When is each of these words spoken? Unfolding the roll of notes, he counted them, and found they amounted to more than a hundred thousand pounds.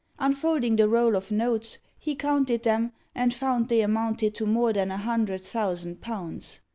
Unfolding 0.17 0.77
the 0.77 0.89
roll 0.89 1.15
of 1.15 1.29
notes, 1.29 1.77
he 1.99 2.15
counted 2.15 2.63
them, 2.63 2.91
and 3.13 3.35
found 3.35 3.69
they 3.69 3.81
amounted 3.81 4.33
to 4.33 4.47
more 4.47 4.73
than 4.73 4.89
a 4.89 4.97
hundred 4.97 5.41
thousand 5.41 6.01
pounds. 6.01 6.59